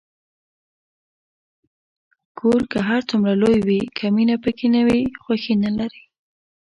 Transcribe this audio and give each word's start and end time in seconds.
کور 2.39 2.61
که 2.71 2.79
هر 2.89 3.01
څومره 3.09 3.33
لوی 3.41 3.57
وي، 3.67 3.81
که 3.97 4.05
مینه 4.15 4.35
پکې 4.43 4.67
نه 4.75 4.81
وي، 4.87 5.01
خوښي 5.23 5.55
نلري. 5.63 6.03